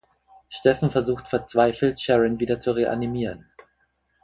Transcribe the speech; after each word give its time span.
Steffen 0.49 0.89
versucht 0.89 1.27
verzweifelt, 1.27 2.01
Sharon 2.01 2.39
wieder 2.39 2.57
zu 2.57 2.71
reanimieren. 2.71 3.45